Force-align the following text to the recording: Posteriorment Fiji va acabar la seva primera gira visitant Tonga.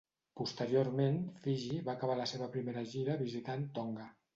Posteriorment 0.39 1.21
Fiji 1.45 1.79
va 1.91 1.95
acabar 1.95 2.19
la 2.25 2.29
seva 2.35 2.51
primera 2.59 2.87
gira 2.97 3.23
visitant 3.25 3.73
Tonga. 3.81 4.15